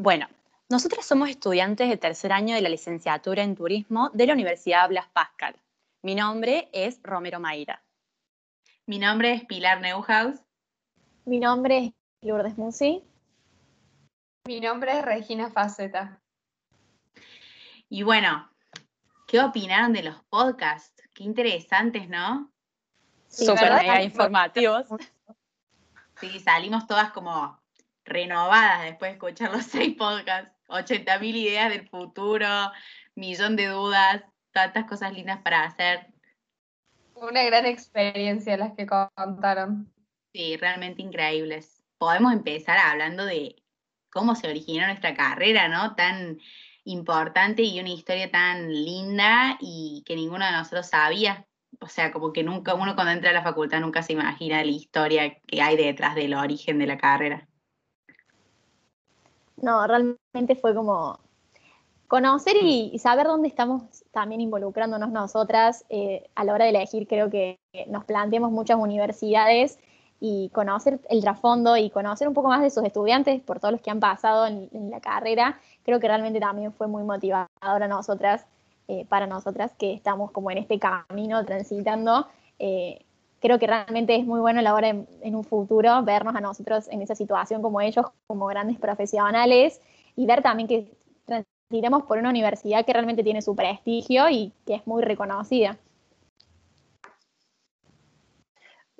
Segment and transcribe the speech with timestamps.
[0.00, 0.28] Bueno,
[0.68, 5.08] nosotras somos estudiantes de tercer año de la licenciatura en turismo de la Universidad Blas
[5.08, 5.56] Pascal.
[6.02, 7.82] Mi nombre es Romero Mayra.
[8.86, 10.38] Mi nombre es Pilar Neuhaus.
[11.24, 13.02] Mi nombre es Lourdes Musi.
[14.46, 16.22] Mi nombre es Regina Faceta.
[17.88, 18.48] Y bueno,
[19.26, 21.02] ¿qué opinaron de los podcasts?
[21.12, 22.52] Qué interesantes, ¿no?
[23.26, 24.86] Súper informativos.
[26.20, 27.60] Sí, salimos todas como
[28.08, 30.52] renovadas después de escuchar los seis podcasts.
[30.68, 32.46] 80 mil ideas del futuro,
[33.14, 34.22] millón de dudas,
[34.52, 36.06] tantas cosas lindas para hacer.
[37.14, 39.92] Una gran experiencia las que contaron.
[40.32, 41.82] Sí, realmente increíbles.
[41.96, 43.56] Podemos empezar hablando de
[44.10, 45.94] cómo se originó nuestra carrera, ¿no?
[45.94, 46.38] Tan
[46.84, 51.46] importante y una historia tan linda y que ninguno de nosotros sabía.
[51.80, 54.70] O sea, como que nunca, uno cuando entra a la facultad nunca se imagina la
[54.70, 57.47] historia que hay detrás del origen de la carrera.
[59.62, 61.18] No, realmente fue como
[62.06, 67.06] conocer y, saber dónde estamos también involucrándonos nosotras eh, a la hora de elegir.
[67.06, 69.78] Creo que nos planteamos muchas universidades
[70.20, 73.80] y conocer el trasfondo y conocer un poco más de sus estudiantes por todos los
[73.80, 78.44] que han pasado en, la carrera, creo que realmente también fue muy motivador a nosotras,
[78.88, 82.26] eh, para nosotras que estamos como en este camino transitando.
[82.58, 83.04] Eh,
[83.40, 86.88] creo que realmente es muy bueno a la hora en, un futuro vernos a nosotros
[86.88, 89.80] en esa situación como ellos, como grandes profesionales
[90.16, 90.92] y ver también que
[91.24, 95.76] transitamos por una universidad que realmente tiene su prestigio y que es muy reconocida.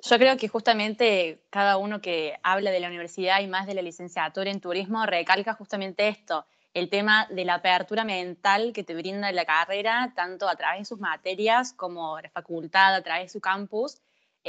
[0.01, 3.81] Yo creo que justamente cada uno que habla de la universidad y más de la
[3.81, 9.29] licenciatura en turismo recalca justamente esto, el tema de la apertura mental que te brinda
[9.33, 13.41] la carrera, tanto a través de sus materias como la facultad, a través de su
[13.41, 14.01] campus,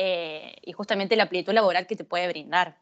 [0.03, 2.79] eh, y justamente la amplitud laboral que te puede brindar.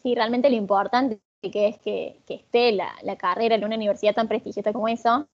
[0.00, 4.72] Sí, realmente lo importante que es que, esté la, carrera en una universidad tan prestigiosa
[4.72, 5.26] como eso,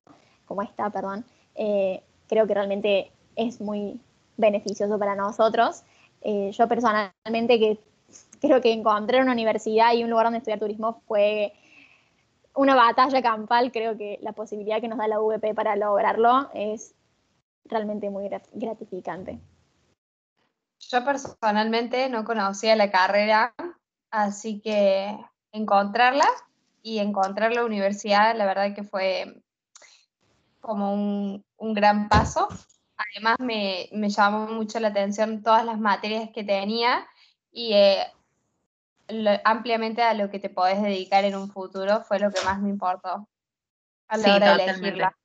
[0.46, 1.26] como esta, perdón,
[1.56, 4.00] eh, creo que realmente es muy
[4.38, 5.82] beneficioso para nosotros.
[6.22, 7.78] Eh, yo personalmente que
[8.40, 11.52] creo que encontrar una universidad y un lugar donde estudiar turismo fue
[12.54, 16.94] una batalla campal, creo que la posibilidad que nos da la VP para lograrlo es
[17.66, 19.38] realmente muy gratificante.
[20.88, 23.54] Yo personalmente no conocía la carrera,
[24.10, 25.16] así que
[25.52, 26.26] encontrarla
[26.82, 29.42] y encontrar la universidad, la verdad que fue
[30.60, 32.48] como un, gran paso.
[32.96, 37.06] Además me, llamó mucho la atención todas las materias que tenía
[37.52, 38.06] y eh,
[39.44, 42.70] ampliamente a lo que te podés dedicar en un futuro fue lo que más me
[42.70, 43.28] importó
[44.08, 45.16] a la hora de elegirla.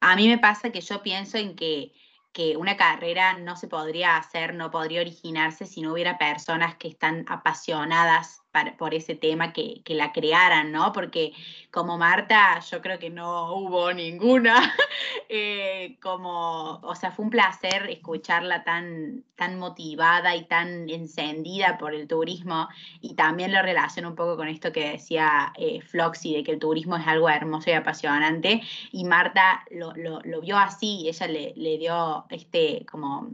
[0.00, 1.92] A mí me pasa que yo pienso en que,
[2.32, 6.88] que una carrera no se podría hacer, no podría originarse si no hubiera personas que
[6.88, 8.42] están apasionadas
[8.78, 10.92] por ese tema que, la crearan, ¿no?
[10.92, 11.32] Porque
[11.70, 14.74] como Marta, yo creo que no hubo ninguna,
[15.28, 21.94] eh, como, o sea, fue un placer escucharla tan, tan motivada y tan encendida por
[21.94, 22.68] el turismo
[23.00, 26.58] y también lo relaciono un poco con esto que decía eh, Floxy, de que el
[26.58, 28.62] turismo es algo hermoso y apasionante
[28.92, 33.30] y Marta lo, vio así, ella le, le dio este, como,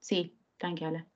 [0.00, 1.06] sí, tranquila.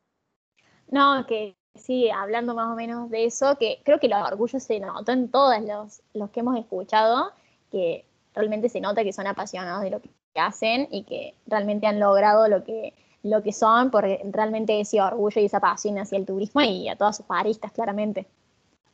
[0.88, 4.81] No, que sí, hablando más o menos de eso, que creo que el orgullo se
[4.81, 7.32] notó en todos los, los que hemos escuchado,
[7.70, 8.04] que
[8.34, 12.48] realmente se nota que son apasionados de lo que hacen y que realmente han logrado
[12.48, 16.60] lo que, lo que son, porque realmente ese orgullo y esa pasión hacia el turismo
[16.62, 18.26] y a todas sus paristas, claramente.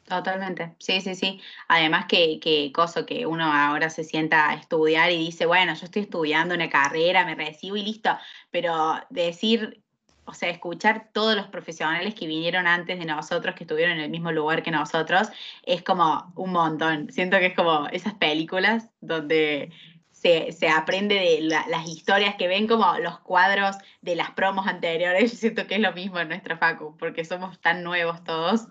[0.07, 1.41] Totalmente, sí, sí, sí.
[1.67, 5.85] Además que, que cosa que uno ahora se sienta a estudiar y dice, bueno, yo
[5.85, 8.11] estoy estudiando una carrera, me recibo y listo,
[8.53, 9.83] pero decir
[10.27, 14.11] o sea, escuchar todos los profesionales que vinieron antes de nosotros, que estuvieron en el
[14.11, 15.29] mismo lugar que nosotros,
[15.63, 17.11] es como un montón.
[17.11, 19.73] Siento que es como esas películas donde
[20.11, 25.31] se, aprende de las historias que ven como los cuadros de las promos anteriores.
[25.33, 28.67] Yo siento que es lo mismo en nuestra facu, porque somos tan nuevos todos.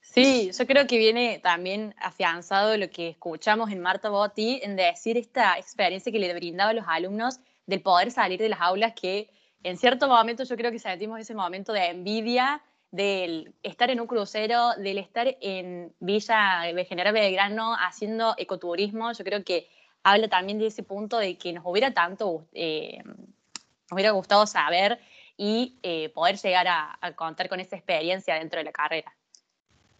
[0.00, 5.16] Sí, yo creo que viene también afianzado lo que escuchamos en Marta Botti, en decir
[5.16, 9.28] esta experiencia que le brindaba a los alumnos del poder salir de las aulas que
[9.64, 12.62] en cierto momento yo creo que sentimos ese momento de envidia
[12.92, 19.24] del estar en un crucero, del estar en Villa de General Belgrano haciendo ecoturismo, yo
[19.24, 19.68] creo que
[20.04, 25.00] habla también de ese punto de que nos hubiera tanto, eh, nos hubiera gustado saber
[25.36, 29.12] y eh, poder llegar a, contar con esa experiencia dentro de la carrera.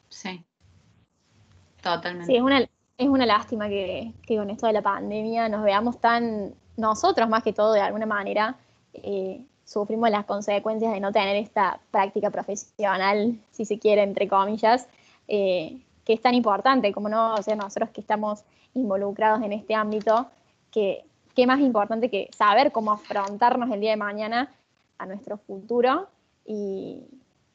[0.09, 0.45] Sí,
[1.83, 2.27] totalmente.
[2.27, 6.01] Sí, es una, es una lástima que, que, con esto de la pandemia nos veamos
[6.01, 8.57] tan, nosotros más que todo de alguna manera,
[8.93, 14.89] eh, sufrimos las consecuencias de no tener esta práctica profesional, si se quiere, entre comillas,
[15.29, 18.45] eh, que es tan importante, como no, o sea, nosotros que estamos
[18.75, 20.27] involucrados en este ámbito,
[20.71, 24.53] que qué más importante que saber cómo afrontarnos el día de mañana
[24.99, 26.09] a nuestro futuro.
[26.47, 27.03] Y,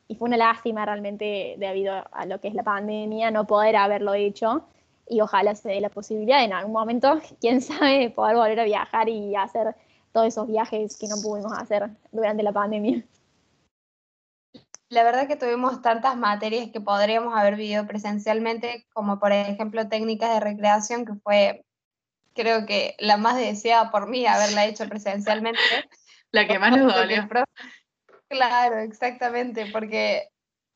[0.08, 4.14] y fue una lástima realmente debido a lo que es la pandemia no poder haberlo
[4.14, 4.64] hecho.
[5.08, 9.10] Y ojalá se dé la posibilidad en algún momento, quién sabe, poder volver a viajar
[9.10, 9.76] y hacer
[10.12, 13.04] todos esos viajes que no pudimos hacer durante la pandemia.
[14.90, 20.34] La verdad que tuvimos tantas materias que podríamos haber vivido presencialmente, como por ejemplo técnicas
[20.34, 21.64] de recreación, que fue
[22.34, 25.60] creo que la más deseada por mí haberla hecho presencialmente.
[26.32, 27.28] La que más nos dolió.
[28.28, 30.30] Claro, exactamente, porque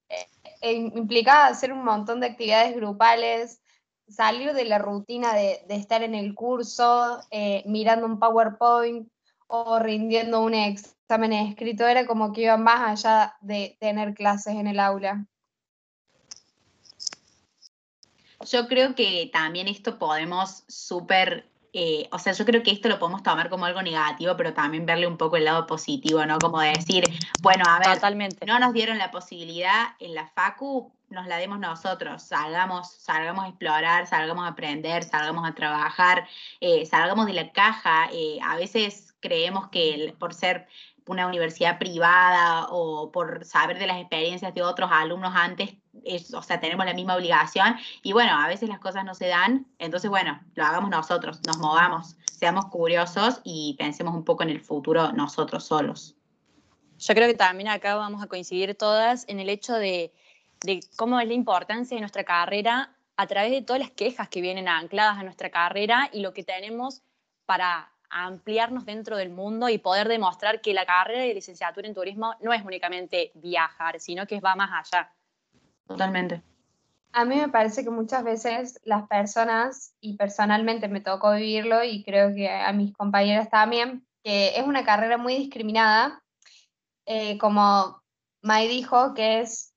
[0.09, 0.27] eh,
[0.61, 3.61] eh, implicaba hacer un montón de actividades grupales,
[4.07, 9.07] salir de la rutina de, estar en el curso, eh, mirando un PowerPoint
[9.55, 14.65] o rindiendo un examen escrito, era como que iba más allá de tener clases en
[14.65, 15.27] el aula.
[18.49, 22.99] Yo creo que también esto podemos súper eh, o sea, yo creo que esto lo
[22.99, 26.37] podemos tomar como algo negativo, pero también verle un poco el lado positivo, ¿no?
[26.37, 27.03] Como decir,
[27.41, 28.45] bueno, a ver, Totalmente.
[28.45, 33.47] no nos dieron la posibilidad en la FACU, nos la demos nosotros, salgamos, salgamos a
[33.47, 36.27] explorar, salgamos a aprender, salgamos a trabajar,
[36.59, 38.09] eh, salgamos de la caja.
[38.11, 40.67] Eh, a veces creemos que por ser
[41.07, 45.75] una universidad privada o por saber de las experiencias de otros alumnos antes,
[46.33, 49.67] o sea, tenemos la misma obligación y bueno, a veces las cosas no se dan,
[49.79, 54.61] entonces bueno, lo hagamos nosotros, nos movamos, seamos curiosos y pensemos un poco en el
[54.61, 56.15] futuro nosotros solos.
[56.99, 60.13] Yo creo que también acá vamos a coincidir todas en el hecho de,
[60.61, 64.41] de cómo es la importancia de nuestra carrera a través de todas las quejas que
[64.41, 67.01] vienen ancladas a nuestra carrera y lo que tenemos
[67.45, 72.35] para ampliarnos dentro del mundo y poder demostrar que la carrera de licenciatura en turismo
[72.41, 75.11] no es únicamente viajar, sino que va más allá.
[75.87, 76.41] Totalmente.
[77.11, 82.03] A mí me parece que muchas veces las personas, y personalmente me tocó vivirlo y
[82.03, 86.23] creo que a mis compañeras también, que es una carrera muy discriminada,
[87.05, 88.01] eh, como
[88.41, 89.72] May dijo, que es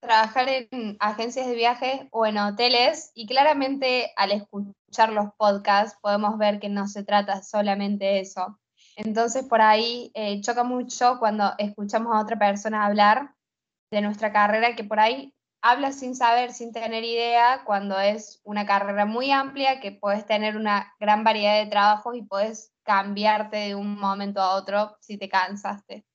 [0.00, 6.38] trabajar en agencias de viajes o en hoteles y claramente al escuchar los podcasts podemos
[6.38, 8.58] ver que no se trata solamente de eso.
[8.96, 13.34] Entonces por ahí eh, choca mucho cuando escuchamos a otra persona hablar
[13.90, 18.66] de nuestra carrera que por ahí habla sin saber, sin tener idea, cuando es una
[18.66, 23.74] carrera muy amplia que puedes tener una gran variedad de trabajos y puedes cambiarte de
[23.74, 26.06] un momento a otro si te cansaste.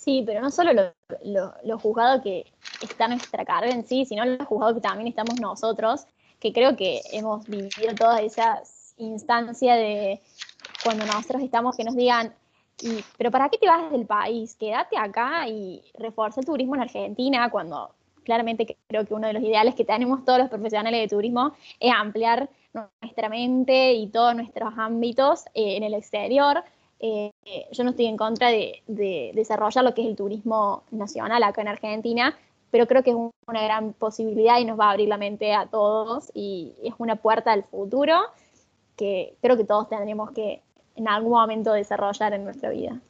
[0.00, 0.94] Sí, pero no solo
[1.24, 2.46] lo, juzgado que
[2.80, 6.06] está nuestra carrera en sí, sino lo juzgado que también estamos nosotros,
[6.38, 10.22] que creo que hemos vivido todas esas instancias de
[10.82, 12.34] cuando nosotros estamos que nos digan,
[13.18, 14.56] pero ¿para qué te vas del país?
[14.56, 17.90] Quédate acá y refuerza el turismo en Argentina cuando
[18.24, 21.92] claramente creo que uno de los ideales que tenemos todos los profesionales de turismo es
[21.94, 22.48] ampliar
[23.02, 26.64] nuestra mente y todos nuestros ámbitos eh, en el exterior.
[27.00, 27.32] Eh,
[27.72, 28.82] yo no estoy en contra de,
[29.34, 32.36] desarrollar lo que es el turismo nacional acá en Argentina,
[32.70, 35.66] pero creo que es una gran posibilidad y nos va a abrir la mente a
[35.66, 38.20] todos y es una puerta al futuro
[38.96, 40.62] que creo que todos tendremos que
[40.94, 43.00] en algún momento desarrollar en nuestra vida.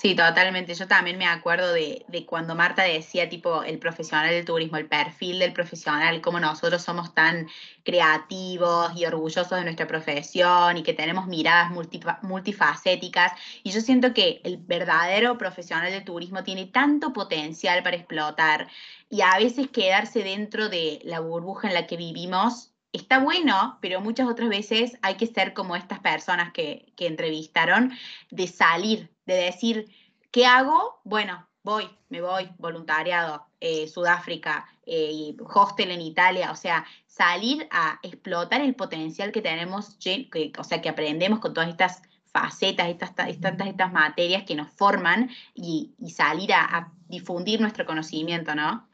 [0.00, 0.74] Sí, totalmente.
[0.74, 5.40] Yo también me acuerdo de, cuando Marta decía, tipo, el profesional del turismo, el perfil
[5.40, 7.48] del profesional, cómo nosotros somos tan
[7.82, 11.72] creativos y orgullosos de nuestra profesión y que tenemos miradas
[12.22, 13.32] multifacéticas.
[13.64, 18.68] Y yo siento que el verdadero profesional del turismo tiene tanto potencial para explotar
[19.10, 24.00] y a veces quedarse dentro de la burbuja en la que vivimos está bueno, pero
[24.00, 27.92] muchas otras veces hay que ser como estas personas que, que entrevistaron,
[28.30, 29.88] de salir de decir,
[30.30, 31.00] ¿qué hago?
[31.04, 38.00] Bueno, voy, me voy, voluntariado, eh, Sudáfrica, eh, hostel en Italia, o sea, salir a
[38.02, 42.02] explotar el potencial que tenemos, que, o sea, que aprendemos con todas estas
[42.32, 48.87] facetas, estas, estas, estas materias que nos forman y, salir a, difundir nuestro conocimiento, ¿no?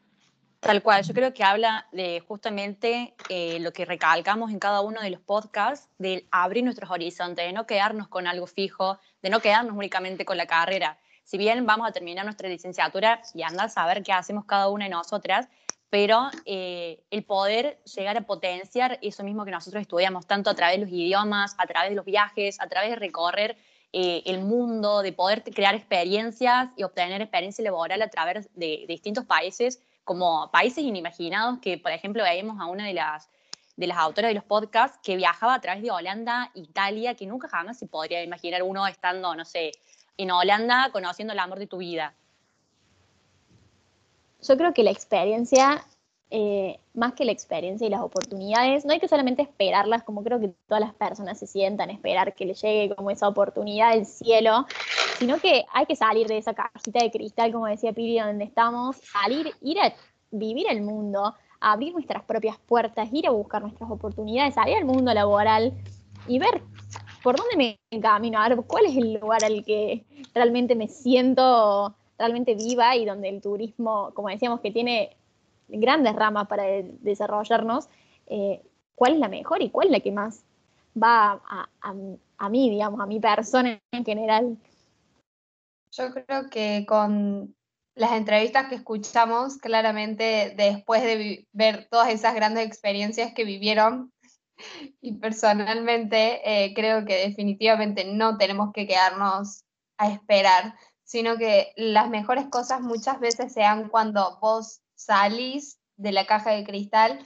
[0.65, 4.99] Tal cual, yo creo que habla de justamente eh, lo que recalcamos en cada uno
[4.99, 9.41] de los podcasts, de abrir nuestros horizontes, de no quedarnos con algo fijo, de no
[9.41, 10.97] quedarnos únicamente con la carrera.
[11.23, 14.85] Si bien vamos a terminar nuestra licenciatura y andar a saber qué hacemos cada una
[14.85, 15.47] de nosotras,
[15.91, 20.79] pero eh, el poder llegar a potenciar eso mismo que nosotros estudiamos, tanto a través
[20.79, 23.55] de los idiomas, a través de los viajes, a través de recorrer
[23.93, 29.25] eh, el mundo, de poder crear experiencias y obtener experiencia laboral a través de distintos
[29.25, 33.29] países, como países inimaginados que, por ejemplo, veíamos a una de las,
[33.75, 37.49] de las autoras de los podcasts que viajaba a través de Holanda, Italia, que nunca
[37.49, 39.71] jamás se podría imaginar uno estando, no sé,
[40.17, 42.13] en Holanda conociendo el amor de tu vida.
[44.47, 45.83] Yo creo que la experiencia
[46.37, 50.37] eh, más que la experiencia y las oportunidades, no hay que solamente esperarlas, como creo
[50.37, 54.65] que todas las personas se sientan, esperar que les llegue como esa oportunidad del cielo,
[55.17, 58.97] sino que hay que salir de esa cajita de cristal, como decía Piri, donde estamos,
[58.97, 59.93] salir, ir a
[60.29, 65.13] vivir el mundo, abrir nuestras propias puertas, ir a buscar nuestras oportunidades, salir al mundo
[65.13, 65.71] laboral
[66.27, 66.63] y ver
[67.23, 71.95] por dónde me encamino, a ver cuál es el lugar al que realmente me siento
[72.17, 75.15] realmente viva y donde el turismo, como decíamos, que tiene
[75.67, 77.87] grandes ramas para desarrollarnos,
[78.27, 78.61] eh,
[78.95, 80.43] cuál es la mejor y cuál es la que más
[81.01, 84.57] va a, mí, digamos, a mi persona en general.
[85.91, 87.55] Yo creo que con
[87.95, 94.11] las entrevistas que escuchamos, claramente después de ver todas esas grandes experiencias que vivieron,
[95.01, 99.63] y personalmente eh, creo que definitivamente no tenemos que quedarnos
[99.97, 106.25] a esperar, sino que las mejores cosas muchas veces sean cuando vos salís de la
[106.25, 107.25] caja de cristal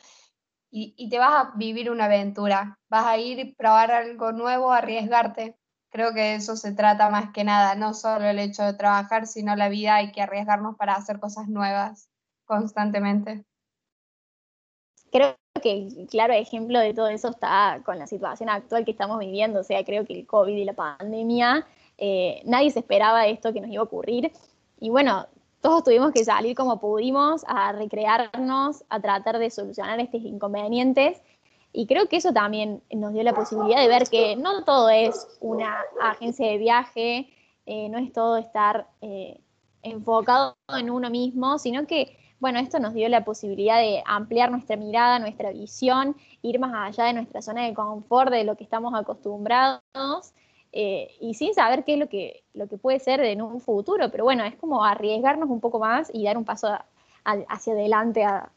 [0.72, 5.58] y, te vas a vivir una aventura, vas a ir a probar algo nuevo, arriesgarte.
[5.90, 9.56] Creo que eso se trata más que nada, no solo el hecho de trabajar, sino
[9.56, 12.10] la vida, hay que arriesgarnos para hacer cosas nuevas
[12.46, 13.44] constantemente.
[15.12, 19.62] Creo que claro ejemplo de todo eso está con la situación actual que estamos viviendo,
[19.62, 21.66] o sea, creo que el COVID y la pandemia,
[21.98, 24.32] eh, nadie se esperaba esto que nos iba a ocurrir.
[24.80, 25.28] Y bueno,
[25.62, 31.22] todos tuvimos que salir como pudimos a recrearnos, a tratar de solucionar estos inconvenientes.
[31.72, 35.28] Y creo que eso también nos dio la posibilidad de ver que no todo es
[35.40, 37.30] una agencia de viaje,
[37.66, 39.40] eh, no es todo estar eh,
[39.84, 44.78] enfocado en uno mismo, sino que, bueno, esto nos dio la posibilidad de ampliar nuestra
[44.78, 48.94] mirada, nuestra visión, ir más allá de nuestra zona de confort, de lo que estamos
[48.96, 49.82] acostumbrados
[50.72, 54.12] eh, y sin saber qué es lo que, lo que puede ser en un futuro,
[54.12, 56.78] pero bueno, es como arriesgarnos un poco más y dar un paso
[57.24, 58.52] hacia adelante, a,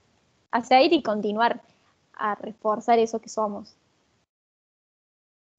[0.50, 1.62] hacia ir y continuar
[2.14, 3.76] a reforzar eso que somos.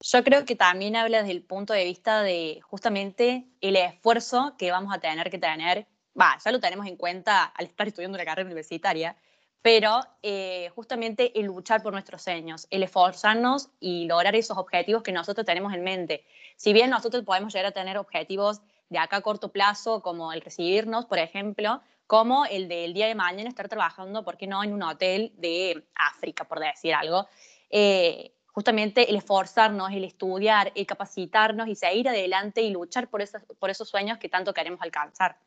[0.02, 4.70] Yo creo que también habla desde el punto de vista de justamente el esfuerzo que
[4.70, 5.88] vamos a tener que tener,
[6.20, 9.16] va, ya lo tenemos en cuenta al estar estudiando una carrera universitaria,
[9.64, 15.14] pero eh, justamente el luchar por nuestros sueños, el esforzarnos y lograr esos objetivos que
[15.14, 16.26] nosotros tenemos en mente.
[16.58, 20.42] Si bien nosotros podemos llegar a tener objetivos de acá a corto plazo, como el
[20.42, 24.74] recibirnos, por ejemplo, como el del día de mañana estar trabajando, ¿por qué no?, en
[24.74, 27.28] un hotel de África, por decir algo.
[27.70, 33.42] Eh, justamente el esforzarnos, el estudiar, el capacitarnos y seguir adelante y luchar por esos,
[33.58, 35.38] por esos sueños que tanto queremos alcanzar.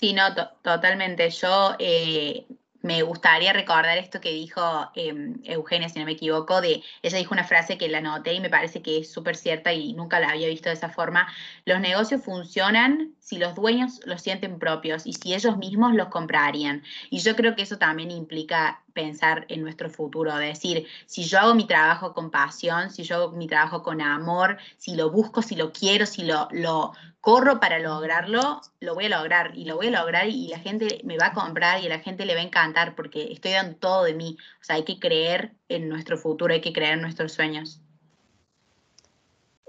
[0.00, 0.22] Sí, no,
[0.62, 1.28] totalmente.
[1.28, 2.46] Yo eh,
[2.80, 7.34] me gustaría recordar esto que dijo em, Eugenia, si no me equivoco, de ella dijo
[7.34, 10.30] una frase que la noté y me parece que es súper cierta y nunca la
[10.30, 11.28] había visto de esa forma.
[11.66, 16.82] Los negocios funcionan si los dueños los sienten propios y si ellos mismos los comprarían.
[17.10, 21.54] Y yo creo que eso también implica pensar en nuestro futuro, decir, si yo hago
[21.54, 25.56] mi trabajo con pasión, si yo hago mi trabajo con amor, si lo busco, si
[25.56, 30.00] lo quiero, si lo corro para lograrlo, lo voy a lograr y lo voy a
[30.00, 32.44] lograr y la gente me va a comprar y a la gente le va a
[32.44, 34.36] encantar porque estoy dando todo de mí.
[34.60, 37.80] O sea, hay que creer en nuestro futuro, hay que creer en nuestros sueños.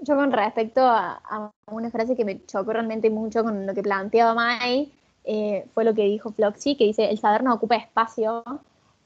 [0.00, 4.34] Yo con respecto a, una frase que me chocó realmente mucho con lo que planteaba
[4.34, 4.92] Mai,
[5.24, 8.42] eh, fue lo que dijo Floxy, que dice, el saber no ocupa espacio,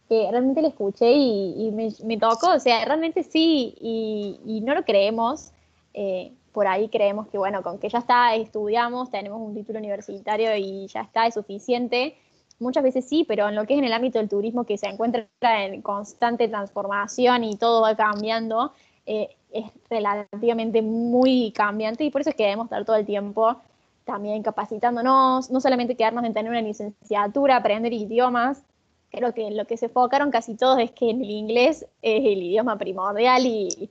[0.09, 1.71] que realmente lo escuché y,
[2.03, 5.50] me, tocó, o sea, realmente sí, y, no lo creemos.
[5.93, 10.57] Eh, por ahí creemos que, bueno, con que ya está, estudiamos, tenemos un título universitario
[10.57, 12.17] y ya está, es suficiente.
[12.59, 14.87] Muchas veces sí, pero en lo que es en el ámbito del turismo, que se
[14.87, 18.73] encuentra en constante transformación y todo va cambiando,
[19.05, 23.59] eh, es relativamente muy cambiante y por eso es que debemos estar todo el tiempo
[24.07, 28.63] también capacitándonos, no solamente quedarnos en tener una licenciatura, aprender idiomas,
[29.11, 32.79] creo que lo que se enfocaron casi todos es que el inglés es el idioma
[32.79, 33.91] primordial y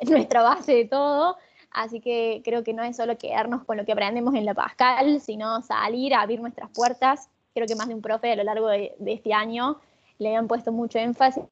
[0.00, 1.36] es nuestra base de todo,
[1.72, 5.20] Así que creo que no es solo quedarnos con lo que aprendemos en la Pascal,
[5.20, 7.28] sino salir a abrir nuestras puertas.
[7.54, 9.80] Creo que más de un profe a lo largo de, este año
[10.18, 11.44] le han puesto mucho énfasis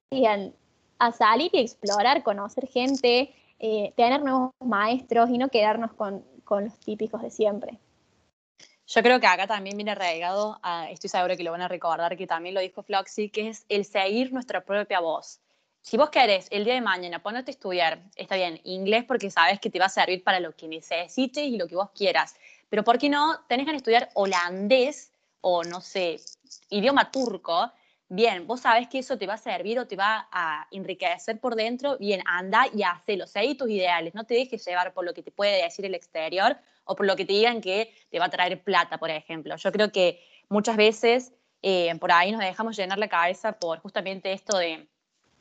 [0.98, 6.76] a salir y explorar, conocer gente, eh, tener nuevos maestros y no quedarnos con, los
[6.80, 7.78] típicos de siempre.
[8.86, 10.58] Yo creo que acá también viene arraigado,
[10.90, 13.84] estoy segura que lo van a recordar, que también lo dijo Floxy, que es el
[13.84, 15.40] seguir nuestra propia voz
[15.82, 19.60] si vos querés el día de mañana ponerte a estudiar, está bien, inglés porque sabes
[19.60, 22.36] que te va a servir para lo que necesites y lo que vos quieras,
[22.68, 26.20] pero ¿por qué no tenés que estudiar holandés o no sé,
[26.68, 27.72] idioma turco?
[28.08, 31.54] Bien, vos sabes que eso te va a servir o te va a enriquecer por
[31.54, 35.22] dentro, bien, anda y hacelo, seguí tus ideales, no te dejes llevar por lo que
[35.22, 38.30] te puede decir el exterior o por lo que te digan que te va a
[38.30, 39.56] traer plata, por ejemplo.
[39.56, 41.32] Yo creo que muchas veces
[41.62, 44.88] eh, por ahí nos dejamos llenar la cabeza por justamente esto de,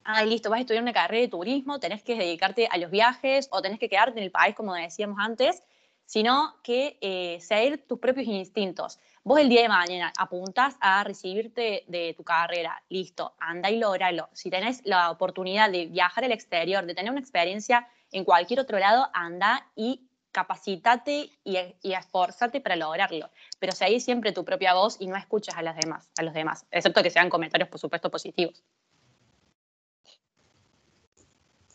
[0.10, 3.48] ah, listo, vas a estudiar una carrera de turismo, tenés que dedicarte a los viajes
[3.52, 5.64] o tenés que quedarte en el país, como decíamos antes,
[6.06, 8.98] sino que eh, seguir tus propios instintos.
[9.24, 14.30] Vos el día de mañana apuntás a recibirte de tu carrera, listo, anda y logralo.
[14.34, 18.80] Si tenés la oportunidad de viajar al exterior, de tener una experiencia en cualquier otro
[18.80, 23.30] lado, anda y capacitate y, y esforzate para lograrlo.
[23.60, 26.66] Pero seguí siempre tu propia voz y no escuchas a, las demás, a los demás,
[26.72, 28.64] excepto que sean comentarios, por supuesto, positivos.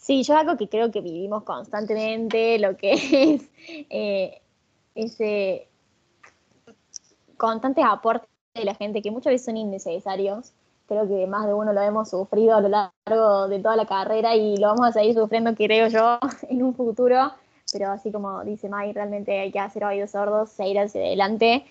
[0.04, 2.92] Sí, yo algo que creo que vivimos constantemente, lo que
[3.32, 3.50] es
[3.88, 4.42] eh,
[4.94, 5.66] ese
[7.38, 10.52] constantes aportes de la gente que muchas veces son innecesarios.
[10.88, 14.36] Creo que más de uno lo hemos sufrido a lo largo de toda la carrera
[14.36, 16.18] y lo vamos a seguir sufriendo, creo yo,
[16.50, 17.32] en un futuro.
[17.72, 21.64] Pero así como dice May, realmente hay que hacer oídos sordos, seguir hacia adelante.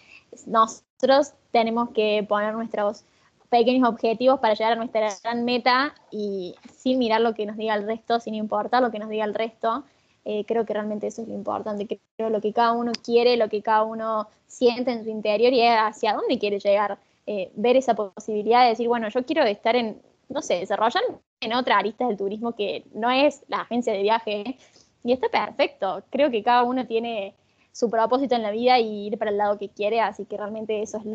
[0.47, 3.05] Nosotros tenemos que poner nuestros
[3.53, 7.75] pequeños objetivos para llegar a nuestra gran meta y sin mirar lo que nos diga
[7.75, 9.83] el resto, sin importar lo que nos diga el resto.
[10.25, 13.49] Eh, creo que realmente eso es lo importante, creo lo que cada uno quiere, lo
[13.49, 16.97] que cada uno siente en su interior y hacia dónde quiere llegar.
[17.27, 21.03] Eh, ver esa posibilidad de decir, bueno, yo quiero estar en, no sé, desarrollar
[21.39, 24.57] en otra arista del turismo que no es la agencia de viaje.
[25.03, 26.03] Y está perfecto.
[26.09, 27.35] Creo que cada uno tiene
[27.73, 30.81] su propósito en la vida y ir para el lado que quiere, así que realmente
[30.81, 31.05] eso es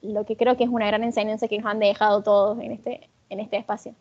[0.00, 3.10] lo, que creo que es una gran enseñanza que nos han dejado todos en este,
[3.28, 3.94] en este espacio.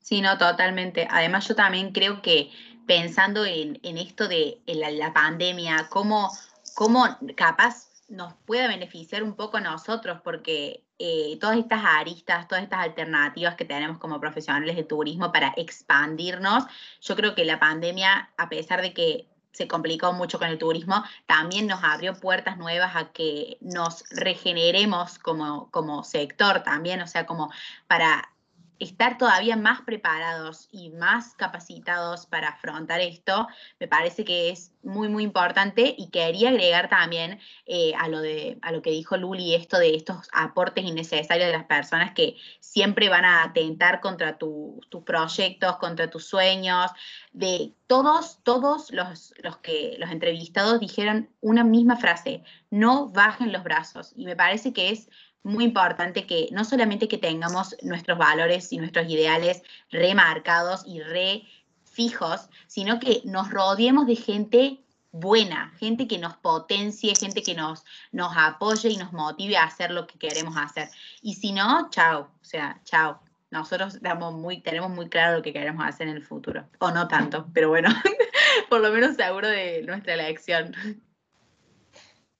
[0.00, 1.06] Sí, no, totalmente.
[1.08, 2.50] Además, yo también creo que
[2.86, 6.30] pensando en, esto de la, pandemia, cómo,
[6.74, 7.06] cómo
[7.36, 12.80] capaz nos puede beneficiar un poco a nosotros, porque eh, todas estas aristas, todas estas
[12.80, 16.64] alternativas que tenemos como profesionales de turismo para expandirnos,
[17.00, 21.04] yo creo que la pandemia, a pesar de que se complicó mucho con el turismo,
[21.26, 27.24] también nos abrió puertas nuevas a que nos regeneremos como, como sector también, o sea,
[27.24, 27.50] como
[27.86, 28.33] para
[28.78, 33.46] estar todavía más preparados y más capacitados para afrontar esto,
[33.78, 38.58] me parece que es muy, muy importante y quería agregar también eh, a, lo de,
[38.62, 43.08] a lo que dijo Luli, esto de estos aportes innecesarios de las personas que siempre
[43.08, 46.90] van a atentar contra tus proyectos, contra tus sueños,
[47.32, 53.62] de todos, todos los, los, que, los entrevistados dijeron una misma frase, no bajen los
[53.62, 54.12] brazos.
[54.16, 55.08] Y me parece que es
[55.44, 61.44] muy importante que no solamente que tengamos nuestros valores y nuestros ideales remarcados y re
[61.84, 64.80] fijos, sino que nos rodeemos de gente
[65.12, 69.92] buena, gente que nos potencie, gente que nos, nos apoye y nos motive a hacer
[69.92, 70.88] lo que queremos hacer.
[71.22, 73.20] Y si no, chao, o sea, chao.
[73.50, 76.68] Nosotros damos muy, tenemos muy claro lo que queremos hacer en el futuro.
[76.80, 77.88] O no tanto, pero bueno,
[78.68, 80.74] por lo menos seguro de nuestra elección.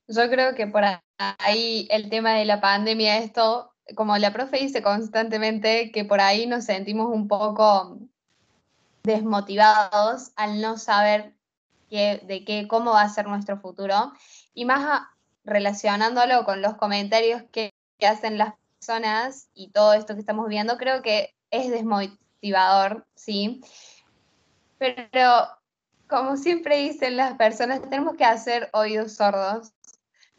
[0.07, 0.85] Yo creo que por
[1.39, 6.47] ahí el tema de la pandemia, esto, como la profe dice constantemente, que por ahí
[6.47, 7.99] nos sentimos un poco
[9.03, 11.35] desmotivados al no saber
[11.91, 14.13] de qué, cómo va a ser nuestro futuro.
[14.53, 15.03] Y más
[15.45, 17.73] relacionándolo con los comentarios que
[18.07, 23.63] hacen las personas y todo esto que estamos viendo, creo que es desmotivador, ¿sí?
[24.79, 25.47] Pero
[26.09, 29.73] como siempre dicen las personas, tenemos que hacer oídos sordos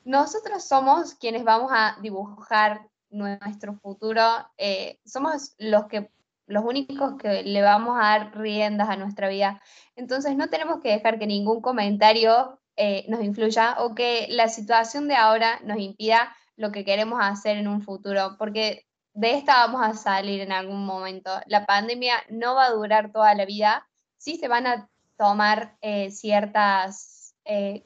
[0.06, 4.22] nosotros somos quienes vamos a dibujar nuestro futuro,
[4.58, 6.12] eh, somos los que
[6.48, 9.60] los únicos que le vamos a dar riendas a nuestra vida.
[9.96, 15.08] Entonces no tenemos que dejar que ningún comentario eh, nos influya o que la situación
[15.08, 19.82] de ahora nos impida lo que queremos hacer en un futuro, porque de esta vamos
[19.84, 21.32] a salir en algún momento.
[21.48, 23.88] La pandemia no va a durar toda la vida,
[24.18, 24.88] sí se van a
[25.18, 27.34] tomar eh, ciertas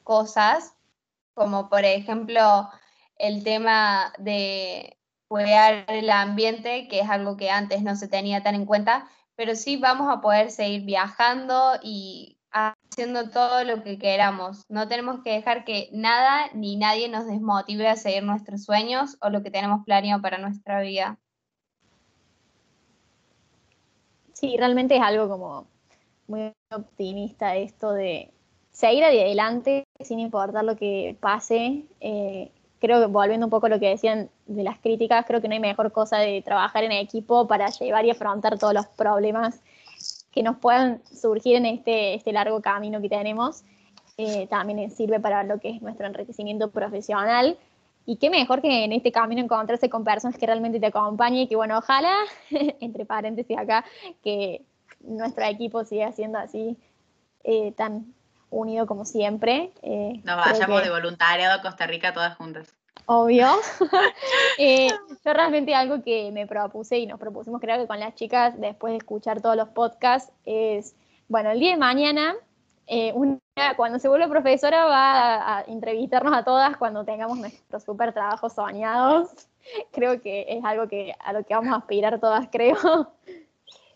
[0.04, 0.74] cosas
[1.40, 2.68] como por ejemplo
[3.16, 8.54] el tema de cuidar el ambiente, que es algo que antes no se tenía tan
[8.54, 14.66] en cuenta, pero sí vamos a poder seguir viajando y haciendo todo lo que queramos.
[14.68, 19.30] No tenemos que dejar que nada ni nadie nos desmotive a seguir nuestros sueños o
[19.30, 21.18] lo que tenemos planeado para nuestra vida.
[24.34, 25.70] Sí, realmente es algo como
[26.26, 28.30] muy optimista esto de
[28.72, 31.84] seguir adelante sin importar lo que pase.
[32.00, 35.48] Eh, creo que volviendo un poco a lo que decían de las críticas, creo que
[35.48, 39.60] no hay mejor cosa de trabajar en equipo para llevar y afrontar todos los problemas
[40.32, 43.64] que nos puedan surgir en este, este largo camino que tenemos.
[44.16, 47.58] Eh, también sirve para lo que es nuestro enriquecimiento profesional.
[48.06, 51.46] Y qué mejor que en este camino encontrarse con personas que realmente te acompañen y
[51.46, 52.14] que, bueno, ojalá,
[52.80, 53.84] entre paréntesis acá,
[54.22, 54.62] que
[55.00, 56.76] nuestro equipo siga siendo así
[57.44, 58.14] eh, tan
[58.50, 59.72] unido como siempre.
[59.82, 62.74] Eh, Nos vayamos de voluntariado a Costa Rica todas juntas.
[63.06, 63.48] obvio.
[64.58, 64.88] Eh,
[65.24, 68.92] yo realmente algo que me propuse y nos propusimos creo que con las chicas después
[68.92, 70.94] de escuchar todos los podcasts es,
[71.28, 72.36] bueno, el día de mañana,
[72.86, 73.14] eh,
[73.76, 79.30] cuando se vuelva profesora va a, entrevistarnos a todas cuando tengamos nuestros super trabajos soñados.
[79.92, 83.12] Creo que es algo que, a lo que vamos a aspirar todas, creo.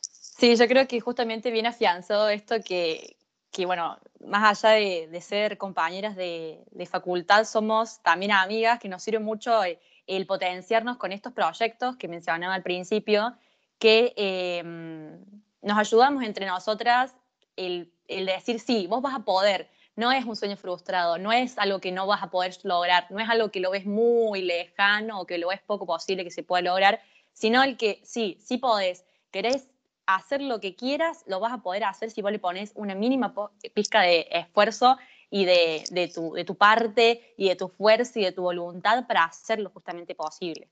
[0.01, 3.17] Sí, yo creo que justamente viene afianzado esto que,
[3.51, 9.19] que bueno, más allá de, ser compañeras de, facultad, somos también amigas, que nos sirve
[9.19, 13.35] mucho el, potenciarnos con estos proyectos que mencionaba al principio,
[13.79, 15.25] que em,
[15.63, 17.15] nos ayudamos entre nosotras
[17.57, 21.59] el, el, decir, sí, vos vas a poder, no es un sueño frustrado, no es
[21.59, 25.21] algo que no vas a poder lograr, no es algo que lo ves muy lejano
[25.21, 27.01] o que lo ves poco posible que se pueda lograr,
[27.33, 29.69] sino el que sí, sí podés, querés
[30.07, 33.35] hacer lo que quieras, lo vas a poder hacer si vos le pones una mínima
[33.75, 34.99] pizca de esfuerzo
[35.31, 39.25] y de, tu, de tu parte y de tu fuerza y de tu voluntad para
[39.25, 40.69] hacerlo justamente posible.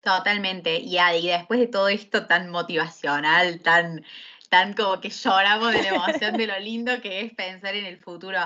[0.00, 0.78] Totalmente.
[0.78, 4.04] Y, y después de todo esto tan motivacional, tan,
[4.48, 7.98] tan como que lloramos de la emoción de lo lindo que es pensar en el
[7.98, 8.38] futuro,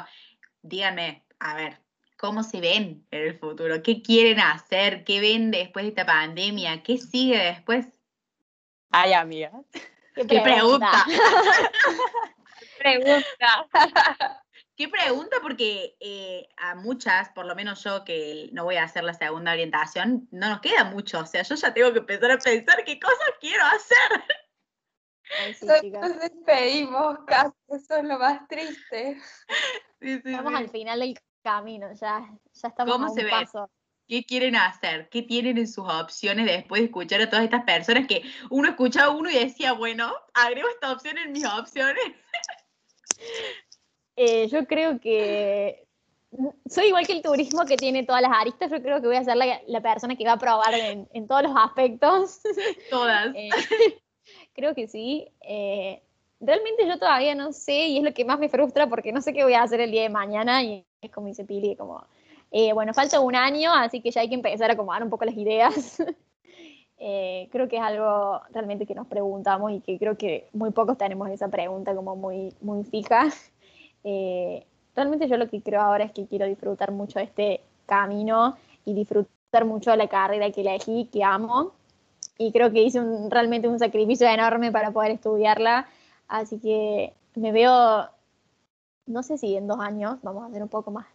[0.62, 1.78] díganme, a ver,
[2.16, 3.82] ¿cómo se ven en el futuro?
[3.82, 5.04] ¿Qué quieren hacer?
[5.04, 6.82] ¿Qué ven después de esta pandemia?
[6.82, 7.86] ¿Qué sigue después?
[8.92, 9.50] Ay, amiga.
[10.14, 11.06] ¿Qué pregunta?
[11.06, 13.66] ¿Qué pregunta?
[14.76, 15.36] ¿Qué pregunta?
[15.42, 19.52] Porque eh, a muchas, por lo menos yo que no voy a hacer la segunda
[19.52, 21.20] orientación, no nos queda mucho.
[21.20, 24.24] O sea, yo ya tengo que empezar a pensar qué cosas quiero hacer.
[25.92, 29.18] nos despedimos, casi, eso es lo más triste.
[30.00, 33.62] estamos al final del camino, ya, ya estamos ¿Cómo a un se paso.
[33.62, 33.81] Ve?
[34.12, 38.06] Qué quieren hacer, qué tienen en sus opciones después de escuchar a todas estas personas
[38.06, 38.20] que
[38.50, 42.04] uno escuchaba uno y decía, bueno, agrego esta opción en mis opciones.
[44.14, 45.86] Eh, yo creo que
[46.68, 49.24] soy igual que el turismo que tiene todas las aristas, yo creo que voy a
[49.24, 52.40] ser la, persona que va a probar en, todos los aspectos.
[52.90, 53.34] Todas.
[53.34, 53.48] Eh,
[54.54, 55.28] creo que sí.
[55.40, 56.02] Eh,
[56.40, 59.32] realmente yo todavía no sé y es lo que más me frustra porque no sé
[59.32, 62.06] qué voy a hacer el día de mañana y es como dice Pili, como
[62.54, 65.24] eh, bueno, falta un año, así que ya hay que empezar a acomodar un poco
[65.24, 65.98] las ideas.
[67.04, 70.96] Eh, creo que es algo realmente que nos preguntamos y que creo que muy pocos
[70.96, 73.28] tenemos esa pregunta como muy, muy fija.
[74.04, 78.56] Eh, realmente yo lo que creo ahora es que quiero disfrutar mucho de este camino
[78.84, 81.72] y disfrutar mucho de la carrera que elegí, que amo.
[82.38, 85.88] Y creo que hice realmente un sacrificio enorme para poder estudiarla.
[86.28, 88.08] Así que me veo,
[89.06, 91.06] no sé si en dos años, vamos a hacer un poco más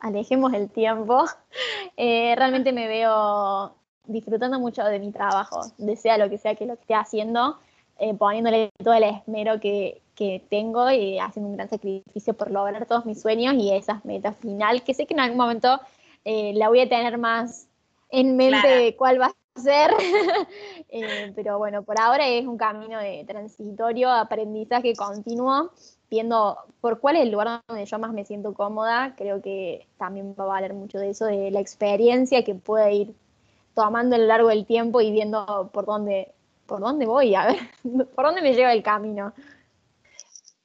[0.00, 1.24] alejemos el tiempo,
[1.96, 6.74] eh, realmente me veo disfrutando mucho de mi trabajo, desea lo que sea que lo
[6.74, 7.58] esté haciendo,
[7.98, 10.02] eh, poniéndole todo el esmero que,
[10.48, 14.82] tengo y haciendo un gran sacrificio por lograr todos mis sueños y esas metas final,
[14.82, 15.78] que sé que en algún momento
[16.24, 17.68] eh, la voy a tener más
[18.08, 19.90] en mente cuál va a ser,
[21.36, 25.70] pero bueno, por ahora es un camino de transitorio, aprendizaje continuo
[26.10, 30.34] viendo por cuál es el lugar donde yo más me siento cómoda, creo que también
[30.38, 33.14] va a valer mucho de eso, de la experiencia que pueda ir
[33.74, 36.32] tomando a lo largo del tiempo y viendo por dónde,
[36.66, 37.58] por dónde voy, a ver,
[38.14, 39.32] por dónde me lleva el camino.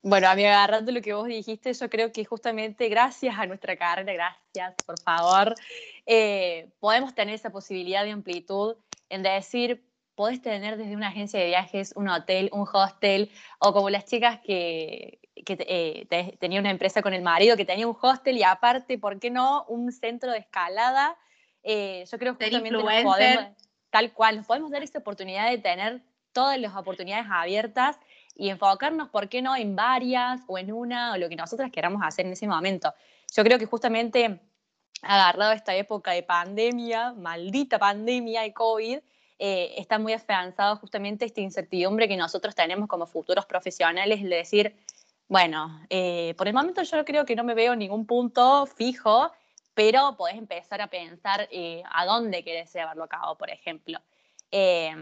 [0.04, 3.76] Bueno, a mí agarrando lo que vos dijiste, yo creo que justamente gracias a nuestra
[3.78, 5.54] carrera, gracias, por favor,
[6.08, 8.78] eh, podemos tener esa posibilidad de amplitud
[9.10, 9.84] en decir,
[10.16, 14.40] podés tener desde una agencia de viajes, un hotel, un hostel, o como las chicas
[14.40, 18.98] que, que eh, tenía una empresa con el marido que tenía un hostel y aparte,
[18.98, 19.66] ¿por qué no?
[19.68, 21.18] Un centro de escalada.
[21.64, 23.18] Eh, yo creo que justamente podemos,
[23.90, 26.02] tal cual, nos podemos dar esta oportunidad de tener
[26.32, 28.00] todas las oportunidades abiertas
[28.36, 32.02] y enfocarnos, ¿por qué no?, en varias o en una o lo que nosotras queramos
[32.04, 32.94] hacer en ese momento.
[33.36, 34.40] Yo creo que justamente
[35.02, 39.00] agarrado esta época de pandemia, maldita pandemia y COVID,
[39.40, 44.76] eh, está muy afianzado justamente esta incertidumbre que nosotros tenemos como futuros profesionales, de decir,
[45.32, 49.32] bueno, eh, por el momento yo creo que no me veo ningún punto fijo,
[49.74, 54.02] pero podés empezar a pensar eh, a dónde querés llevarlo a cabo, por ejemplo.
[54.52, 54.94] Eh,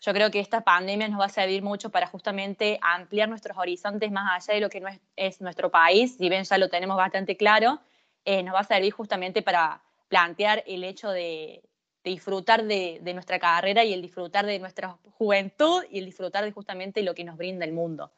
[0.00, 4.10] yo creo que esta pandemia nos va a servir mucho para justamente ampliar nuestros horizontes
[4.10, 7.36] más allá de lo que no es, nuestro país, si bien ya lo tenemos bastante
[7.36, 7.80] claro,
[8.26, 11.62] nos va a servir justamente para plantear el hecho de,
[12.02, 16.50] disfrutar de, de, nuestra carrera y el disfrutar de nuestra juventud y el disfrutar de
[16.50, 18.10] justamente lo que nos brinda el mundo.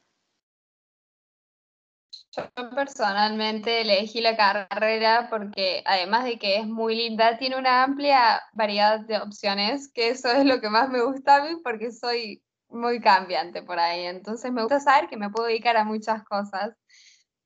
[2.37, 8.41] Yo personalmente elegí la carrera porque además de que es muy linda, tiene una amplia
[8.53, 12.43] variedad de opciones, que eso es lo que más me gusta a mí porque soy
[12.69, 14.07] muy cambiante por ahí.
[14.07, 16.71] Entonces me gusta saber que me puedo dedicar a muchas cosas.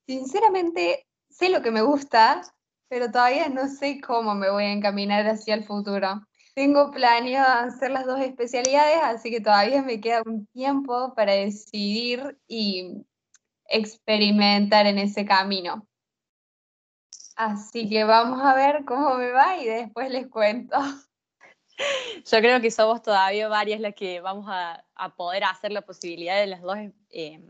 [0.07, 2.43] Sinceramente, sé lo que me gusta,
[2.89, 6.21] pero todavía no sé cómo me voy a encaminar hacia el futuro.
[6.55, 12.39] Tengo planeado hacer las dos especialidades, así que todavía me queda un tiempo para decidir
[12.47, 13.05] y
[13.67, 15.87] experimentar en ese camino.
[17.37, 20.79] Así que vamos a ver cómo me va y después les cuento.
[22.31, 24.85] Yo creo que somos todavía varias las que vamos a,
[25.17, 26.79] poder hacer la posibilidad de las dos
[27.11, 27.41] eh,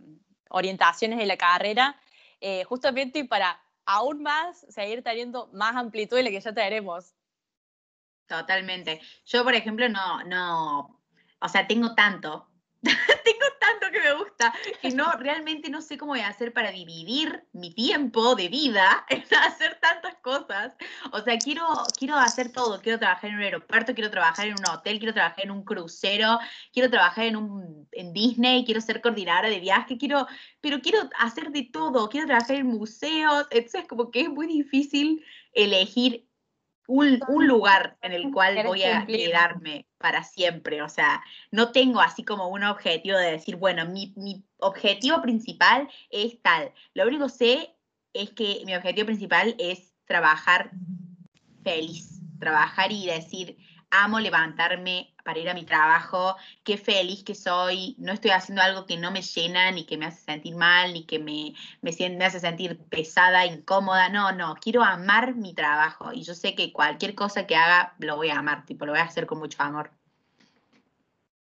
[0.48, 2.00] orientaciones de la carrera,
[2.40, 7.14] eh, justamente para aún más seguir teniendo más amplitud de la que ya tenemos.
[8.26, 9.02] Totalmente.
[9.26, 11.02] Yo, por ejemplo, no, no,
[11.40, 12.48] o sea, tengo tanto,
[13.24, 16.70] tengo tanto que me gusta que no, realmente no sé cómo voy a hacer para
[16.70, 20.72] dividir mi tiempo de vida en hacer tantas cosas.
[21.12, 21.66] O sea, quiero,
[21.98, 22.80] quiero hacer todo.
[22.80, 26.38] Quiero trabajar en un aeropuerto, quiero trabajar en un hotel, quiero trabajar en un crucero,
[26.72, 30.26] quiero trabajar en, un, en Disney, quiero ser coordinadora de viaje, quiero,
[30.60, 32.08] pero quiero hacer de todo.
[32.08, 33.46] Quiero trabajar en museos.
[33.50, 36.26] Entonces, como que es muy difícil elegir
[36.86, 40.82] un, lugar en el cual voy a quedarme para siempre.
[40.82, 45.88] O sea, no tengo así como un objetivo de decir, bueno, mi, mi objetivo principal
[46.10, 46.72] es tal.
[46.94, 47.76] Lo único que sé
[48.12, 50.70] es que mi objetivo principal es trabajar
[51.62, 53.56] feliz, trabajar y decir,
[54.02, 58.84] amo levantarme para ir a mi trabajo, qué feliz que soy, no estoy haciendo algo
[58.86, 62.24] que no me llena, ni que me hace sentir mal, ni que me, me, me
[62.24, 67.14] hace sentir pesada, incómoda, no, no, quiero amar mi trabajo y yo sé que cualquier
[67.14, 69.90] cosa que haga lo voy a amar, tipo, lo voy a hacer con mucho amor.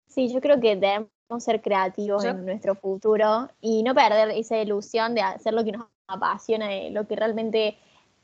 [0.07, 5.15] Sí, yo creo que debemos ser creativos en nuestro futuro y no perder esa ilusión
[5.15, 7.79] de hacer lo que nos apasiona, de lo que realmente,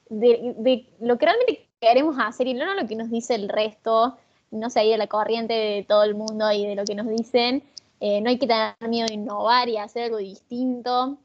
[0.10, 4.18] de, de lo que realmente queremos hacer y no lo que nos dice el resto,
[4.52, 7.64] no seguir la corriente de todo el mundo y de lo que nos dicen.
[8.00, 11.18] Eh, no hay que tener miedo de innovar y hacer algo distinto.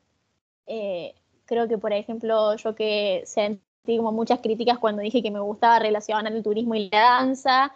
[0.66, 1.14] Eh,
[1.46, 5.78] creo que, por ejemplo, yo que sentí como muchas críticas cuando dije que me gustaba
[5.78, 7.72] relacionar el turismo y la danza,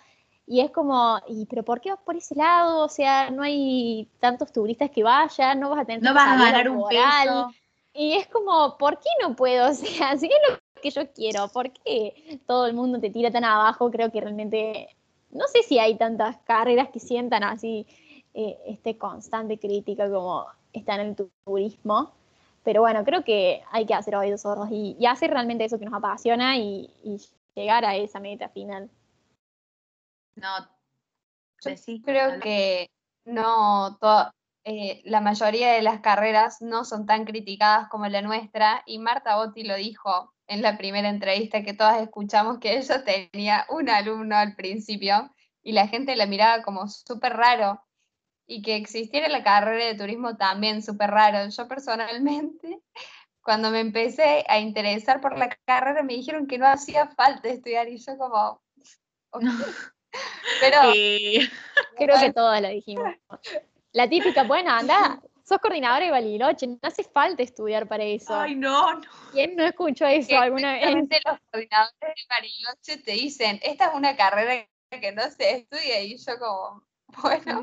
[0.51, 2.83] y es como, ¿y pero por qué vas por ese lado?
[2.83, 6.43] O sea, no hay tantos turistas que vayan, no vas a tener no vas a
[6.43, 7.51] ganar un peso.
[7.93, 9.69] Y es como, ¿por qué no puedo?
[9.71, 13.31] O sea, si es lo que yo quiero, ¿por qué todo el mundo te tira
[13.31, 13.91] tan abajo?
[13.91, 14.89] Creo que realmente,
[15.31, 17.87] no sé si hay tantas carreras que sientan así
[18.35, 22.13] eh, este constante crítica como está en el turismo.
[22.65, 25.95] Pero bueno, creo que hay que hacer oídos sordos y, hacer realmente eso que nos
[25.95, 26.91] apasiona y,
[27.55, 28.89] llegar a esa meta final.
[30.37, 30.49] No,
[31.65, 32.89] yo sí, creo que
[33.25, 34.31] no, todo,
[34.65, 39.37] eh, la mayoría de las carreras no son tan criticadas como la nuestra y Marta
[39.37, 44.37] Botti lo dijo en la primera entrevista que todas escuchamos que ella tenía un alumno
[44.37, 45.31] al principio
[45.63, 47.83] y la gente la miraba como súper raro
[48.47, 51.49] y que existiera la carrera de turismo también súper raro.
[51.51, 52.81] Yo personalmente,
[53.43, 57.89] cuando me empecé a interesar por la carrera, me dijeron que no hacía falta estudiar
[57.89, 58.63] y yo como...
[60.61, 60.79] Pero...
[61.99, 63.15] Creo que todas lo dijimos.
[63.93, 68.35] La típica, bueno, anda, sos coordinadora de Bariloche, no hace falta estudiar para eso.
[68.35, 69.01] Ay, no, no.
[69.33, 70.95] ¿Quién no escuchó eso alguna vez?
[70.95, 76.19] Los coordinadores de Bariloche te dicen, esta es una carrera que no se estudia, y
[76.19, 76.83] yo como,
[77.23, 77.63] bueno,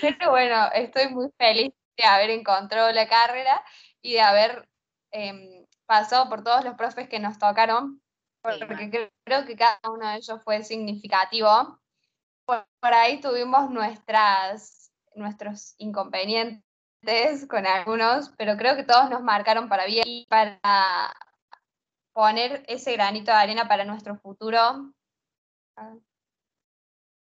[0.00, 3.64] pero bueno, estoy muy feliz de haber encontrado la carrera
[4.02, 4.68] y de haber
[5.10, 8.02] em, pasado por todos los profes que nos tocaron,
[8.42, 11.78] porque creo que cada uno de ellos fue significativo.
[12.46, 14.77] por ahí tuvimos nuestras
[15.18, 16.62] nuestros inconvenientes
[17.48, 20.60] con algunos, pero creo que todos nos marcaron para bien y para
[22.12, 24.92] poner ese granito de arena para nuestro futuro.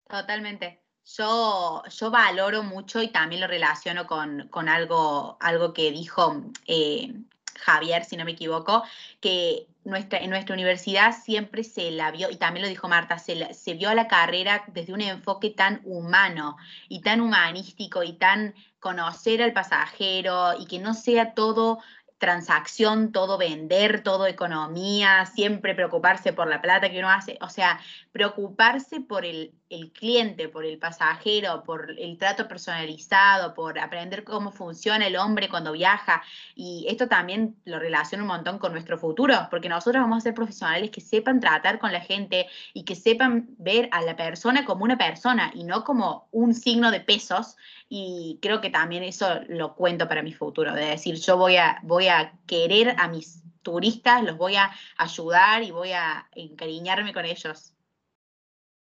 [0.07, 0.83] Totalmente.
[1.05, 7.13] Yo, yo valoro mucho y también lo relaciono con, algo, algo que dijo eh,
[7.59, 8.83] Javier, si no me equivoco,
[9.19, 13.53] que nuestra, en nuestra universidad siempre se la vio, y también lo dijo Marta, se,
[13.53, 16.57] se vio a la carrera desde un enfoque tan humano
[16.89, 21.79] y tan humanístico y tan conocer al pasajero y que no sea todo
[22.17, 27.79] transacción, todo vender, todo economía, siempre preocuparse por la plata que uno hace, o sea,
[28.11, 29.53] preocuparse por el,
[29.91, 35.71] cliente, por el pasajero, por el trato personalizado, por aprender cómo funciona el hombre cuando
[35.71, 36.23] viaja.
[36.55, 40.33] Y esto también lo relaciona un montón con nuestro futuro, porque nosotros vamos a ser
[40.33, 44.83] profesionales que sepan tratar con la gente y que sepan ver a la persona como
[44.83, 47.55] una persona y no como un signo de pesos.
[47.89, 51.79] Y creo que también eso lo cuento para mi futuro, de decir, yo voy a,
[51.83, 57.25] voy a querer a mis turistas, los voy a ayudar y voy a encariñarme con
[57.25, 57.73] ellos.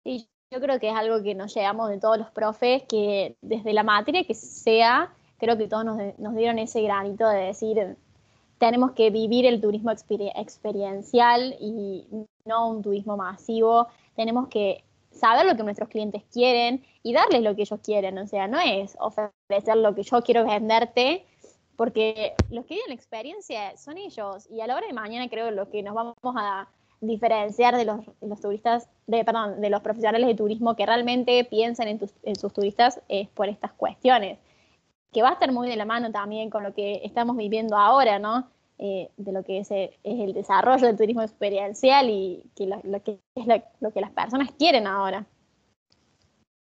[0.05, 3.73] Sí, yo creo que es algo que nos llevamos de todos los profes, que desde
[3.73, 7.97] la materia que sea, creo que todos nos, dieron ese granito de decir,
[8.59, 12.07] tenemos que vivir el turismo experiencial y
[12.45, 13.89] no un turismo masivo.
[14.15, 18.19] Tenemos que saber lo que nuestros clientes quieren y darles lo que ellos quieren.
[18.19, 21.27] O sea, no es ofrecer lo que yo quiero venderte,
[21.77, 24.49] porque los que viven la experiencia son ellos.
[24.51, 26.69] Y a la hora de mañana creo lo que nos vamos a
[27.01, 32.01] diferenciar de los, turistas, de, perdón, de los profesionales de turismo que realmente piensan en,
[32.23, 34.39] en sus turistas es por estas cuestiones
[35.15, 38.19] que va a estar muy de la mano también con lo que estamos viviendo ahora,
[38.19, 38.49] ¿no?
[38.79, 42.81] Eh, de lo que es, eh, es, el desarrollo del turismo experiencial y que lo,
[43.03, 43.47] que es
[43.81, 45.25] lo que las personas quieren ahora.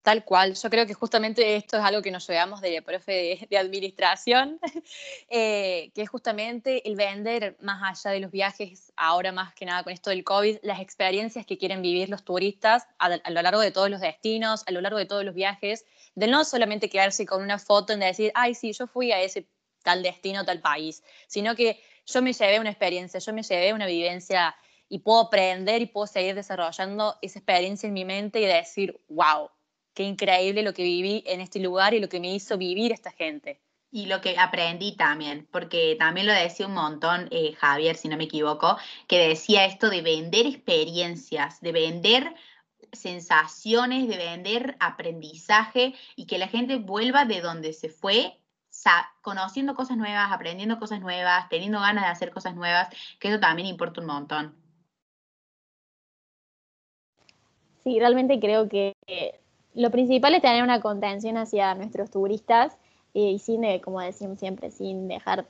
[0.08, 3.58] Tal cual, yo creo que justamente esto es algo que nos llevamos de profe de,
[3.58, 4.58] administración,
[5.30, 9.84] eh, que es justamente el vender más allá de los viajes, ahora más que nada
[9.84, 13.60] con esto del COVID, las experiencias que quieren vivir los turistas a, a lo largo
[13.60, 15.84] de todos los destinos, a lo largo de todos los viajes,
[16.16, 19.50] de no solamente quedarse con una foto en decir, ay, sí, yo fui a ese
[19.84, 23.88] tal destino, tal país, sino que yo me llevé una experiencia, yo me llevé una
[23.88, 24.56] vivencia
[24.88, 29.50] y puedo aprender y puedo seguir desarrollando esa experiencia en mi mente y decir, wow,
[29.98, 33.10] qué increíble lo que viví en este lugar y lo que me hizo vivir esta
[33.10, 33.60] gente.
[33.90, 38.16] Y lo que aprendí también, porque también lo decía un montón eh, Javier, si no
[38.16, 42.36] me equivoco, que decía esto de vender experiencias, de vender
[42.92, 48.38] sensaciones, de vender aprendizaje y que la gente vuelva de donde se fue
[49.22, 52.88] conociendo cosas nuevas, aprendiendo cosas nuevas, teniendo ganas de hacer cosas nuevas,
[53.20, 54.56] que eso también importa un montón.
[57.84, 58.94] Sí, realmente creo que
[59.78, 62.76] lo principal es tener una contención hacia nuestros turistas
[63.14, 65.46] eh, y sin, como decimos siempre, sin dejar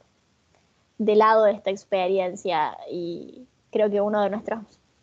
[0.97, 2.77] de lado esta experiencia.
[2.91, 4.59] Y creo que uno de nuestros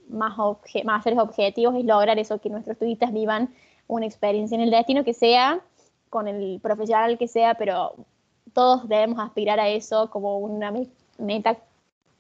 [0.09, 0.37] más
[0.85, 3.49] mayores objetivos es lograr eso, que nuestros turistas vivan
[3.87, 5.61] una experiencia en el destino que sea,
[6.11, 7.95] con el profesional que sea, pero
[8.53, 10.71] todos debemos aspirar a eso como una
[11.17, 11.57] meta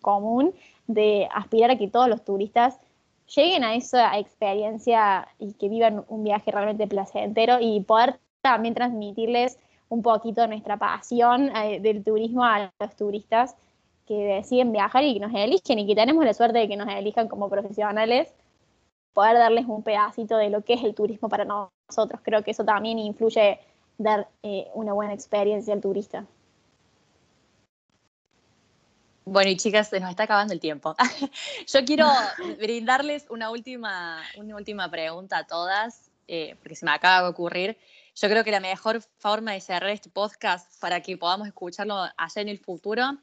[0.01, 0.55] común
[0.87, 2.79] de aspirar a que todos los turistas
[3.27, 9.59] lleguen a esa experiencia y que vivan un viaje realmente placentero y poder también transmitirles
[9.89, 13.57] un poquito nuestra pasión eh, del turismo a los turistas
[14.07, 16.89] que deciden viajar y que nos eligen y que tenemos la suerte de que nos
[16.89, 18.33] elijan como profesionales,
[19.15, 22.21] poder darles un pedacito de lo que es el turismo para nosotros.
[22.23, 23.59] Creo que eso también influye
[23.97, 26.27] dar eh, una buena experiencia al turista.
[29.25, 30.95] Bueno, y chicas, se nos está acabando el tiempo.
[31.67, 32.07] Yo quiero
[32.59, 37.79] brindarles una última, una última pregunta a todas, eh, porque se me acaba de ocurrir.
[38.15, 42.43] Yo creo que la mejor forma de cerrar este podcast para que podamos escucharlo allá
[42.43, 43.19] en el futuro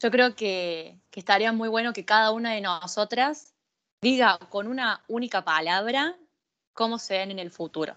[0.00, 3.52] yo creo que, estaría muy bueno que cada una de nosotras
[4.00, 6.16] diga con una única palabra
[6.72, 7.94] cómo se ven en el futuro.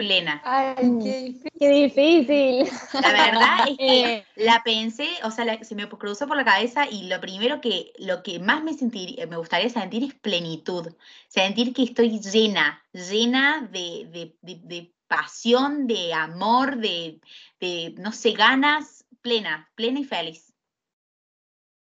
[0.00, 0.40] Plena.
[0.46, 1.42] Ay, mm.
[1.58, 2.66] qué difícil.
[2.94, 4.24] La verdad es que eh.
[4.36, 8.22] la pensé, o sea, se me cruzó por la cabeza y lo primero que, lo
[8.22, 10.96] que más me, sentir, me gustaría sentir es plenitud.
[11.28, 17.20] Sentir que estoy llena, llena de, pasión, de amor, de,
[17.60, 20.54] de, no sé, ganas plena, plena y feliz.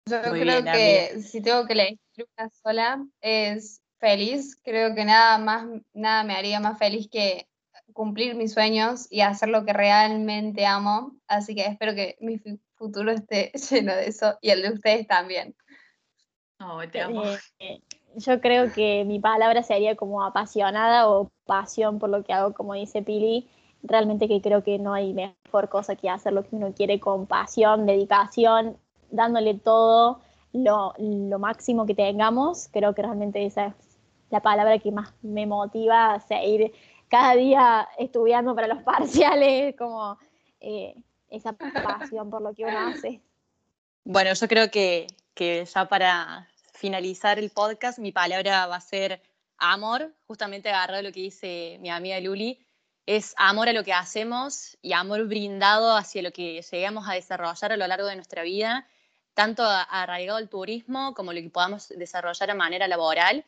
[0.06, 1.98] Yo creo que si tengo que elegir
[2.38, 4.56] una sola, es feliz.
[4.64, 7.46] Creo que nada más, nada me haría más feliz que
[7.92, 11.16] cumplir mis sueños y hacer lo que realmente amo.
[11.26, 12.40] Así que espero que mi
[12.76, 15.54] futuro esté lleno de eso y el de ustedes también.
[16.60, 17.22] Oh, te amo.
[17.58, 17.80] Eh,
[18.16, 22.74] yo creo que mi palabra sería como apasionada o pasión por lo que hago, como
[22.74, 23.48] dice Pili
[23.82, 27.26] realmente que creo que no hay mejor cosa que hacer lo que uno quiere con
[27.26, 28.76] pasión, dedicación,
[29.10, 30.20] dándole todo
[30.52, 30.94] lo,
[31.38, 32.68] máximo que tengamos.
[32.72, 33.74] Creo que realmente esa es
[34.30, 36.72] la palabra que más me motiva a seguir
[37.08, 40.18] cada día estudiando para los parciales, como
[40.60, 40.94] eh,
[41.28, 43.20] esa pasión por lo que uno hace.
[44.04, 49.20] Bueno, yo creo que, que ya para finalizar el podcast, mi palabra va a ser
[49.58, 52.58] amor, justamente agarrado lo que dice mi amiga Luli,
[53.06, 57.72] es amor a lo que hacemos y amor brindado hacia lo que llegamos a desarrollar
[57.72, 58.86] a lo largo de nuestra vida,
[59.32, 63.46] tanto arraigado al turismo como lo que podamos desarrollar a manera laboral.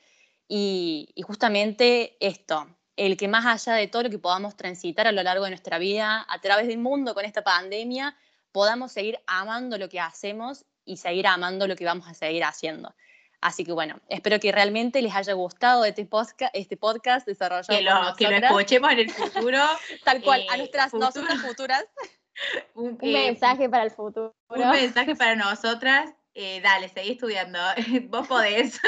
[0.49, 2.67] Y, justamente esto,
[3.01, 5.79] el que más allá de todo lo que podamos transitar a lo largo de nuestra
[5.79, 8.15] vida, a través del mundo con esta pandemia,
[8.53, 12.95] podamos seguir amando lo que hacemos y seguir amando lo que vamos a seguir haciendo.
[13.41, 17.83] Así que bueno, espero que realmente les haya gustado este podcast, este podcast desarrollado que
[17.83, 19.63] lo, que lo escuchemos en el futuro.
[20.05, 21.87] Tal cual, a eh, nuestras nosotras futuras.
[22.75, 24.35] Un, eh, mensaje para el futuro.
[24.51, 26.13] Un mensaje para nosotras.
[26.35, 27.59] Eh, dale, seguí estudiando.
[28.09, 28.79] Vos podés.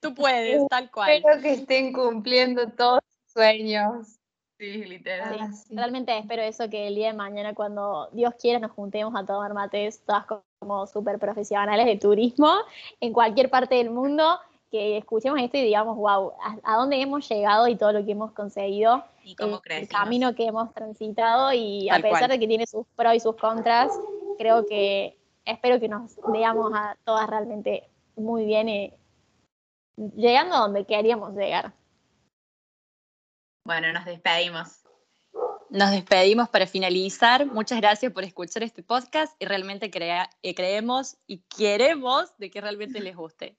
[0.00, 1.12] Tú puedes, tal cual.
[1.12, 3.00] Espero que estén cumpliendo todos
[3.38, 4.18] sueños.
[4.58, 5.38] Sí, literal.
[5.70, 9.54] Realmente espero eso, que el día de mañana, cuando Dios quiera, nos juntemos a tomar
[9.54, 10.26] mates, todas
[10.58, 12.52] como súper profesionales de turismo,
[13.00, 14.40] en cualquier parte del mundo,
[14.72, 16.32] que escuchemos esto y digamos, wow,
[16.64, 20.34] a, dónde hemos llegado y todo lo que hemos conseguido, y cómo el, el camino
[20.34, 23.92] que hemos transitado y a pesar de que tiene sus pros y sus contras,
[24.38, 28.92] creo que espero que nos veamos a todas realmente muy bien y
[30.16, 31.72] llegando a donde queríamos llegar.
[33.68, 34.80] Bueno, nos despedimos.
[35.68, 37.44] Nos despedimos para finalizar.
[37.44, 39.90] Muchas gracias por escuchar este podcast y realmente
[40.42, 43.58] eh, creemos y queremos de que realmente les guste.